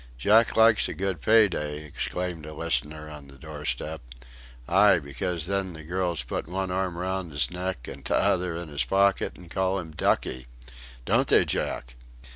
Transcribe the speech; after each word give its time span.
"Jack 0.17 0.57
likes 0.57 0.87
a 0.89 0.95
good 0.95 1.21
pay 1.21 1.47
day," 1.47 1.83
exclaimed 1.83 2.43
a 2.47 2.55
listener 2.55 3.07
on 3.07 3.27
the 3.27 3.37
doorstep. 3.37 4.01
"Aye, 4.67 4.97
because 4.97 5.45
then 5.45 5.73
the 5.73 5.83
girls 5.83 6.23
put 6.23 6.47
one 6.47 6.71
arm 6.71 6.97
round 6.97 7.31
his 7.31 7.51
neck 7.51 7.87
an' 7.87 8.01
t'other 8.01 8.55
in 8.55 8.69
his 8.69 8.83
pocket, 8.83 9.37
and 9.37 9.51
call 9.51 9.77
him 9.77 9.91
ducky. 9.91 10.47
Don't 11.05 11.27
they, 11.27 11.45
Jack?" 11.45 11.93